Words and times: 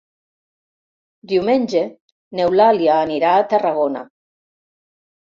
Diumenge 1.33 1.85
n'Eulàlia 2.39 2.99
anirà 3.05 3.37
a 3.37 3.47
Tarragona. 3.55 4.07